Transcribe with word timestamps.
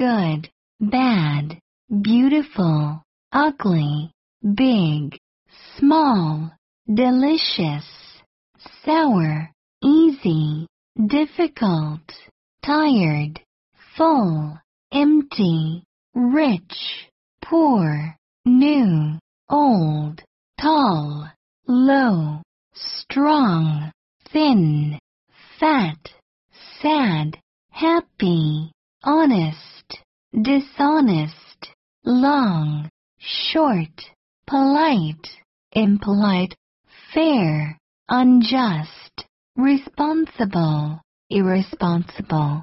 good, 0.00 0.48
bad, 0.80 1.58
beautiful, 2.00 3.02
ugly, 3.32 4.10
big, 4.54 5.14
small, 5.76 6.50
delicious, 6.94 7.84
sour, 8.82 9.50
easy, 9.84 10.66
difficult, 11.06 12.00
tired, 12.64 13.38
full, 13.94 14.58
empty, 14.90 15.84
rich, 16.14 17.10
poor, 17.42 18.16
new, 18.46 19.18
old, 19.50 20.22
tall, 20.58 21.30
low, 21.66 22.40
strong, 22.72 23.92
thin, 24.32 24.98
fat, 25.58 26.08
sad, 26.80 27.38
happy, 27.70 28.72
honest, 29.04 29.69
dishonest, 30.32 31.68
long, 32.04 32.88
short, 33.18 34.10
polite, 34.46 35.28
impolite, 35.72 36.54
fair, 37.12 37.78
unjust, 38.08 39.26
responsible, 39.56 41.00
irresponsible, 41.30 42.58